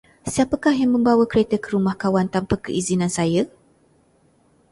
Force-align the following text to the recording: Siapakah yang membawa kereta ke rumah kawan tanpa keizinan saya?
Siapakah 0.33 0.73
yang 0.81 0.91
membawa 0.97 1.23
kereta 1.31 1.55
ke 1.63 1.67
rumah 1.77 1.93
kawan 2.01 2.25
tanpa 2.35 2.55
keizinan 2.63 3.11
saya? 3.13 3.45